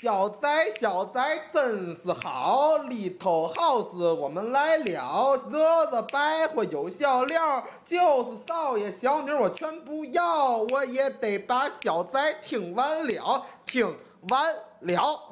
[0.00, 13.94] 小宅小宅真是好里头好似我们来了，惹惹白活有笑料，就是少爷小女我全不要，我也得把小宅听完了，听
[14.30, 15.31] 完了。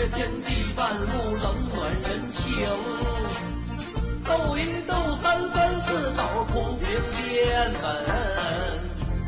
[0.00, 2.40] 学一学天地万物，冷暖人情。
[4.24, 7.84] 斗一斗三分四斗，铺平颠门。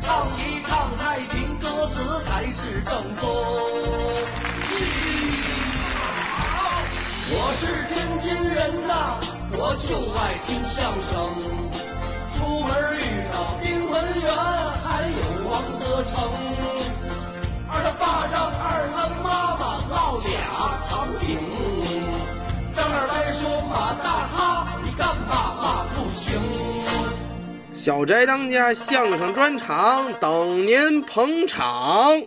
[0.01, 3.21] 唱一唱太平歌词，才是正宗。
[7.35, 7.61] 我是
[7.93, 9.19] 天津人呐，
[9.51, 11.13] 我就爱听相声。
[12.33, 12.99] 出门遇
[13.31, 14.27] 到丁文元，
[14.83, 15.17] 还有
[15.51, 16.11] 王德成。
[17.75, 20.29] 二他爸让二他妈妈烙俩
[27.83, 32.23] 小宅当家相声专场等您捧场，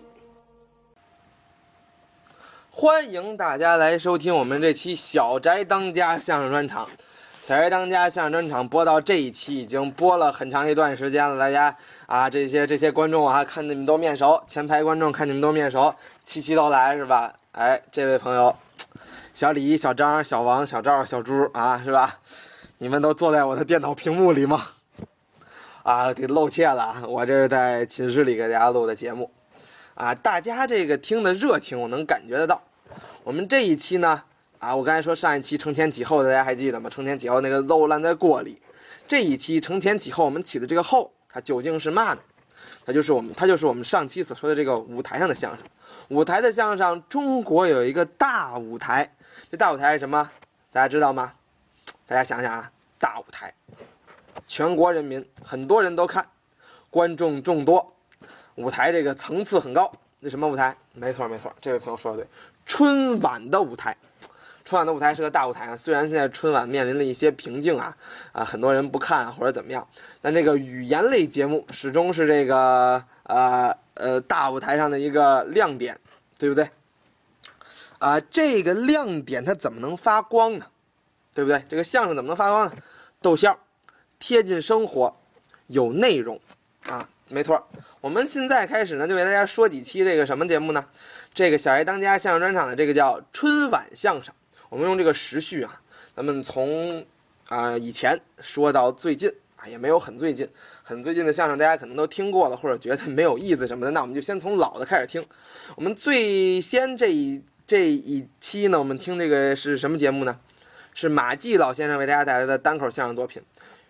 [2.70, 6.86] 欢迎大家来收听我们这期小宅当家相声专场。
[7.40, 17.32] 小宅当家相声专场播到这一期已经播了很长一段时间了，大家啊这些这些观众啊看你们都面熟，前排观众看你们都面熟，期期都来是吧？
[17.52, 18.54] 哎，这位朋友，
[19.32, 22.18] 小李、小张、小王、小赵、小朱啊是吧？
[22.76, 24.62] 你们都坐在我的电脑屏幕里吗？
[25.86, 27.00] 啊，给露怯了！
[27.06, 29.30] 我这是在寝室里给大家录的节目，
[29.94, 32.60] 啊，大家这个听的热情我能感觉得到。
[33.22, 34.24] 我们这一期呢，
[34.58, 36.90] 啊，我刚才说上一期承前启后，大家还记得吗？
[36.90, 38.60] 承前启后那个肉烂在锅里，
[39.06, 42.20] 这一期承前启后，我们起的这个后，它究竟是嘛呢？
[42.84, 45.64] 它就是我们，它就是我们上期所说的这个舞台上的相声。
[46.08, 49.14] 舞台的相声，中国有一个大舞台，
[49.52, 50.28] 这大舞台是什么？
[50.72, 51.34] 大家知道吗？
[52.08, 53.54] 大家想想啊，大舞台。
[54.46, 56.26] 全国人民很多人都看，
[56.90, 57.94] 观众众多，
[58.54, 59.92] 舞台这个层次很高。
[60.20, 60.76] 那什么舞台？
[60.92, 62.28] 没错没错，这位朋友说的对，
[62.64, 63.96] 春晚的舞台。
[64.64, 67.96] 春晚的舞台是个大舞台啊，虽然现在春晚面临了一些瓶颈啊，
[68.32, 69.86] 啊很多人不看或者怎么样，
[70.20, 75.96] 但这个语言类节目始终是这个呃呃大舞台上的一个亮点，
[76.36, 76.68] 对不对？
[77.98, 80.66] 啊，这个亮点它怎么能发光呢？
[81.32, 81.64] 对不对？
[81.68, 82.72] 这个相声怎么能发光呢？
[83.20, 83.56] 逗笑。
[84.18, 85.16] 贴近生活，
[85.66, 86.40] 有内容，
[86.86, 87.66] 啊，没错。
[88.00, 90.84] 我们现在开始呢，就给大家说几期这个什么节目呢？
[91.34, 94.32] 这个小爱当家相声专场的这个叫春晚相声。
[94.68, 95.80] 我们用这个时序啊，
[96.14, 97.04] 咱们从
[97.48, 100.48] 啊以前说到最近啊，也没有很最近，
[100.82, 105.24] 很最近的相声大家可能都听过了，或者觉得没有意思什么的，那我们就先从老的开始听。
[105.74, 110.38] 我们最先这一这一期呢，我们听这个是什么节目呢？
[110.94, 113.42] 是马季老先生为大家带来的单口相声作品。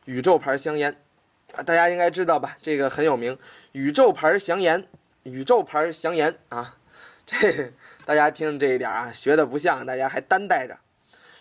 [0.07, 0.97] 宇宙牌香烟，
[1.55, 2.57] 啊，大家应该知道吧？
[2.63, 3.37] 这个很有名。
[3.73, 4.89] 宇宙牌香烟，
[5.25, 6.77] 宇宙牌香烟啊，
[7.27, 7.73] 这
[8.05, 10.79] 大家听这一点啊，学的不像，大家还单带着。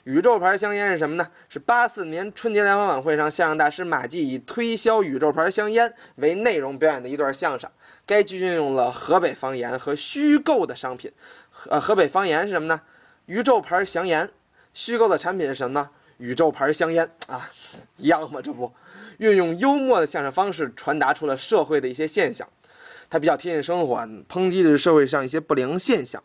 [0.03, 1.31] 宇宙牌香烟是什么呢？
[1.49, 7.69] 是八四年春节联欢晚会上，相声大师马季以推销宇宙牌香烟为内容表演的一段相声。
[8.05, 11.11] 该剧运用了河北方言和虚构的商品。
[11.69, 12.81] 呃，河北方言是什么呢？
[13.27, 14.29] 宇宙牌香烟。
[14.73, 15.89] 虚构的产品是什么呢？
[16.17, 17.49] 宇宙牌香烟啊，
[17.97, 18.41] 一样吗？
[18.41, 18.71] 这不，
[19.17, 22.47] 运用幽默的相声方式传达出了社会的一些现象，
[23.09, 23.97] 它比较贴近生活，
[24.29, 26.23] 抨击的是社会上一些不良现象，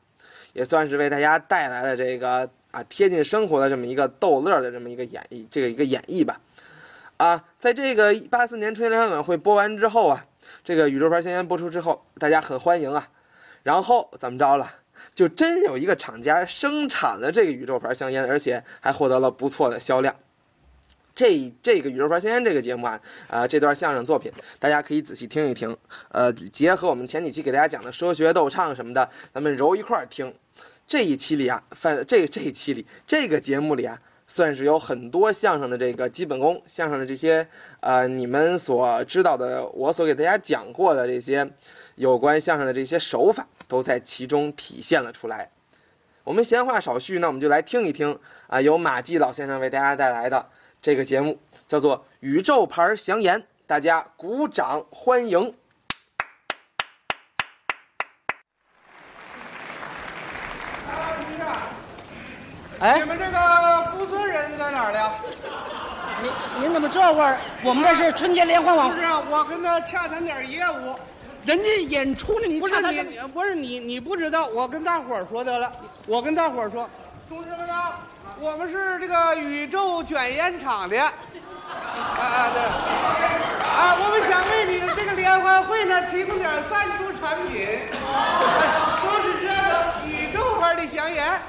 [0.52, 6.40] 也算是为大家带来了这个啊贴近生活的这么一个逗乐的这么一个演绎，这个一个演绎吧。
[7.16, 10.24] 啊，在这个八四年春节联欢晚会播完之后啊，
[10.64, 13.08] 这个宇宙牌香烟播出之后，大家很欢迎啊，
[13.62, 14.76] 然后怎么着了？
[15.14, 20.14] 就真有一个厂家生产了这个宇宙牌香烟，而且还获得了不错的销量。
[21.14, 25.76] 这这个宇宙牌香烟这个节目啊，啊这段相声作品，大家可以仔细听一听。
[26.10, 30.32] 呃，结合我们前几期给大家讲的说学逗唱什么的，咱们揉一块儿听。
[30.86, 37.46] 这一期里啊，反这这一期里这个节目里啊，算是有很多相声的这个基本功，相声的这些
[37.80, 41.48] 呃你们所知道的，我所给大家讲过的这些
[42.00, 43.47] 有关相声的这些手法。
[43.70, 45.48] 都在其中体现了出来。
[46.24, 48.18] 我们闲话少叙，那我们就来听一听
[48.48, 50.50] 啊，由马季老先生为大家带来的
[50.82, 51.38] 这个节目，
[51.68, 55.54] 叫做《宇宙牌祥言》，大家鼓掌欢迎。
[62.80, 65.12] 哎你，们这个负责人在哪儿呢？
[66.22, 67.38] 您您怎么这会儿？
[67.62, 68.96] 我们这是春节联欢晚会。
[68.96, 70.98] 不是，我跟他洽谈点业务。
[71.45, 75.72] 人家演出呢，你不是你，不是你，你不知道，我跟大伙儿说得了，
[76.07, 76.89] 我跟大伙儿说，
[77.28, 78.01] 同志们啊，
[78.39, 81.10] 我们是这个宇宙卷烟厂的，啊
[82.19, 87.66] 啊对，啊，我们想为你的这个联欢会呢提供点赞助产品，
[89.03, 89.53] 都是这个
[90.07, 91.41] 宇宙牌的香烟，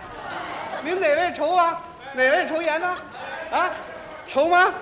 [0.83, 1.81] 您哪位抽啊？
[2.13, 2.97] 哪位抽烟呢？
[3.51, 3.69] 啊，
[4.25, 4.73] 抽吗？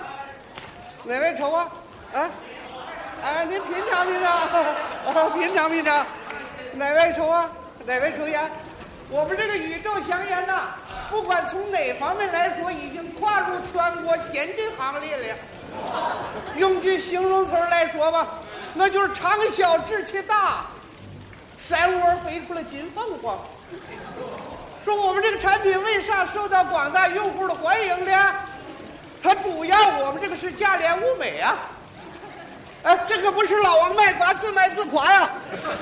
[1.04, 1.68] 哪位抽啊？
[2.14, 2.30] 啊？
[3.22, 6.06] 哎，您品尝品尝，啊，品尝品尝，
[6.74, 7.50] 哪位抽啊？
[7.86, 8.50] 哪位抽烟？
[9.10, 10.70] 我们这个宇宙香烟呐，
[11.10, 15.36] 不管从哪方面来说，已经跨入全国先进行列了。
[16.56, 18.28] 用句形容词来说吧，
[18.74, 20.66] 那就是长小志气大，
[21.60, 23.38] 山窝飞出了金凤凰。
[24.86, 28.34] 说我们这个产品为啥受到广大用户的欢迎呢？
[29.22, 31.58] 它主要我们这个是价廉物美啊。
[32.82, 35.30] 哎，这可不是老王卖瓜自卖自夸呀！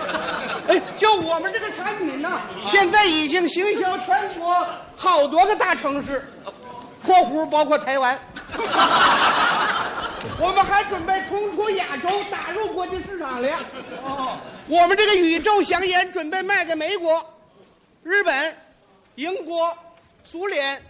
[0.68, 6.28] 哎，就我们这个产品呐，现在已经行销全国好多个大城市，
[7.06, 8.20] 括弧包括台湾。
[10.40, 13.48] 我们还准备冲出亚洲，打入国际市场了。
[14.04, 17.24] 哦，我们这个宇宙香烟准备卖给美国、
[18.04, 18.58] 日本、
[19.16, 19.76] 英国、
[20.24, 20.82] 苏联、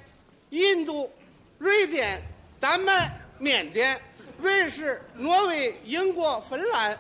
[0.50, 1.12] 印度、
[1.58, 2.22] 瑞典、
[2.60, 4.00] 丹麦、缅甸。
[4.40, 6.98] 瑞士、挪威、英国、芬兰、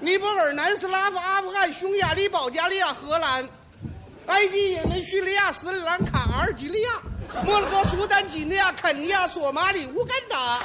[0.00, 3.48] 尼泊尔、南斯拉夫、阿富汗、匈牙利、保加利亚、荷兰、
[4.26, 6.90] 埃及、也门、叙利亚、斯里兰卡、阿尔及利亚、
[7.44, 10.58] 摩洛哥、苏丹、几内亚、肯尼亚、索马里、乌干达、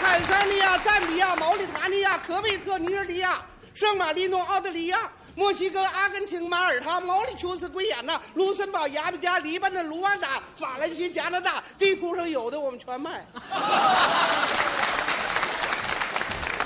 [0.00, 3.40] 坦桑尼亚、赞比亚、毛里塔尼亚、科威特、尼日利亚、
[3.74, 5.10] 圣马力诺、澳大利亚。
[5.36, 13.22] 墨西哥、阿根廷、马耳他、毛里求斯、圭亚那、卢森堡、牙买加、黎巴嫩、卢旺达、法兰西、加拿大，地图上有的我们全卖。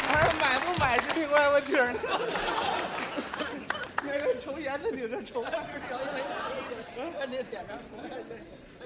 [0.06, 1.94] 哎，买不买是另外问题呢。
[4.04, 5.44] 那个抽烟的你这抽。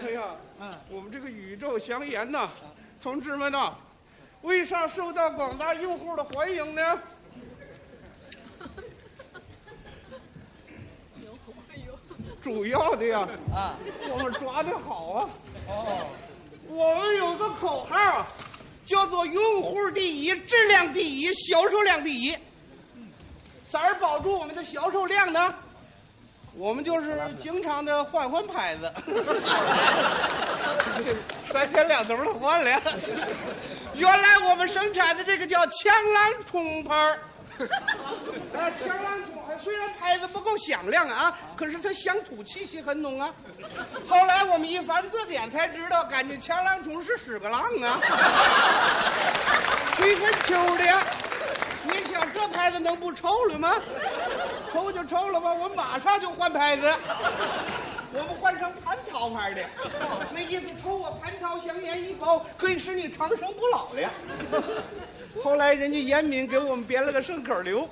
[0.01, 0.23] 哎呀，
[0.89, 2.49] 我们这个宇宙香烟呐，
[3.03, 3.75] 同志们呐，
[4.41, 6.99] 为啥受到广大用户的欢迎呢？
[12.45, 13.75] 主要的呀，啊，
[14.13, 15.29] 我们抓的好啊。
[15.67, 16.07] 哦，
[16.69, 18.27] 我们有个口号啊，
[18.85, 22.37] 叫做“用户第一，质量第一，销售量第一”。
[23.67, 25.55] 咋儿保住我们的销售量呢？
[26.57, 28.93] 我们就是经常的换换牌子，
[31.49, 32.81] 三天两头的换了。
[33.95, 37.19] 原来我们生产的这个叫枪狼冲牌儿。
[38.57, 39.24] 啊， 强浪冲
[39.59, 43.33] 虽然牌子不够响亮啊，可是它乡土气息很浓啊。
[44.07, 48.01] 后来我们一翻字典才知道，感觉强浪冲是屎个浪啊，
[49.97, 50.85] 吹分秋的。
[51.87, 53.75] 你想这牌子能不臭了吗？
[54.73, 56.93] 臭就臭了吧，我马上就换牌子。
[58.17, 59.65] 我们换成蟠桃牌的，
[60.33, 64.09] 那意思抽我蟠桃香烟一包，可以使你长生不老了。
[65.43, 67.89] 后来人家严敏给我们编了个顺口溜：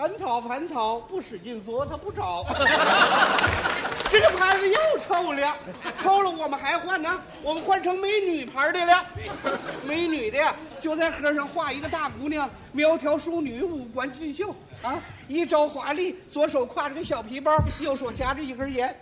[0.00, 2.42] 蟠桃蟠桃，不使劲做它不着。
[4.08, 5.54] 这个牌子又臭了，
[6.02, 9.04] 臭了我们还换呢，我们换成美女牌的了。
[9.84, 10.38] 美女的，
[10.80, 14.98] 就在盒上画一个大姑娘，苗条淑女，五官俊秀啊，
[15.28, 18.98] 一招华丽，左手挎着个小皮包，右手夹着一根烟。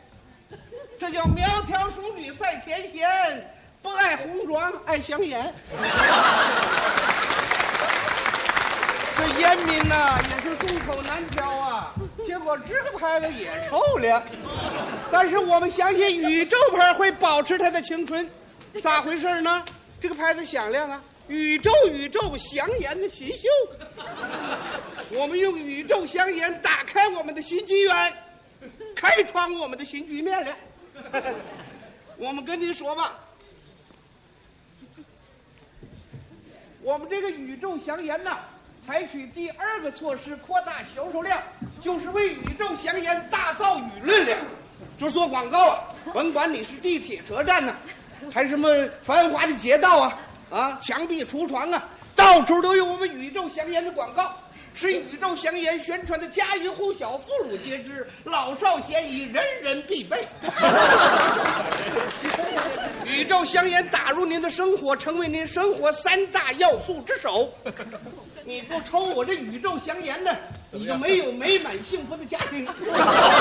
[0.98, 5.54] 这叫苗条淑女赛天仙，不爱红妆爱香烟。
[9.18, 11.92] 这烟民呐也是众口难调啊，
[12.24, 14.22] 结果这个牌子也臭了。
[15.10, 18.30] 但是我们相信宇宙牌会保持它的青春，
[18.80, 19.64] 咋回事呢？
[20.00, 23.48] 这个牌子响亮啊，宇宙宇宙香烟的新秀。
[25.10, 28.16] 我们用宇宙香烟打开我们的新纪元，
[28.94, 30.56] 开创我们的新局面了。
[32.18, 33.18] 我们跟您说吧，
[36.82, 38.38] 我们这个宇宙香烟呐，
[38.88, 41.38] 采取第二个措施扩大销售量，
[41.78, 44.34] 就是为宇宙香烟打造舆论了。
[44.96, 47.74] 就做广告啊，甭管你是地铁车站呐、
[48.32, 48.66] 还是什么
[49.02, 50.18] 繁华的街道啊，
[50.48, 54.34] 啊，墙壁、橱窗啊，到处都有我们宇宙香烟的广告。
[54.72, 60.26] 使宇宙香烟宣传的家喻户晓、妇孺皆知、老少咸宜、人人必备。
[63.04, 67.52] 宇宙香烟打入您的生活，成为您生活三大要素之首。
[68.48, 70.34] 你不抽我这宇宙香烟呢，
[70.70, 72.66] 你就没有美满幸福的家庭。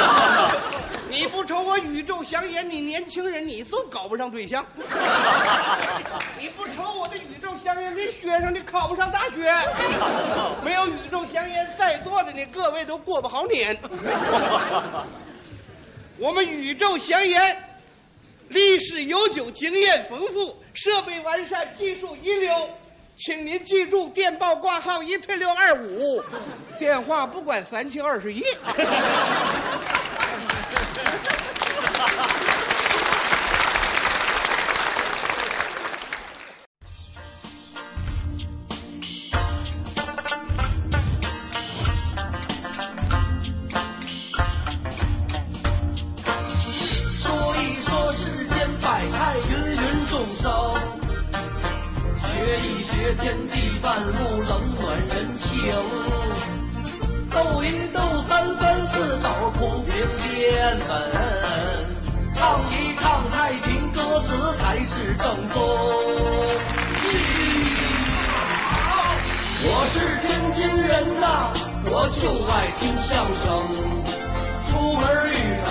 [1.09, 4.65] 你不抽我宇宙香烟，你年轻人你都搞不上对象。
[6.37, 9.49] 你不抽我的宇宙香烟你学生你考不上大学，
[10.61, 13.79] 没有宇宙香烟，在座的你各位都过不好年。
[16.17, 17.63] 我们宇宙香烟
[18.49, 22.51] 历史悠久，经验丰富，设备完善，技术一流。
[23.17, 26.23] 请您记住，电报挂号一退六二五，
[26.77, 28.43] 电话不管三七二十一。
[55.67, 55.75] 平，
[57.29, 60.89] 斗一斗三分四抖铺平天稳，
[62.33, 62.39] 唱
[62.71, 65.55] 一唱太平歌词才是正宗。
[69.69, 71.51] 我是天津人呐，
[71.83, 73.45] 我就爱听相声，
[74.67, 75.33] 出门遇
[75.65, 75.67] 到。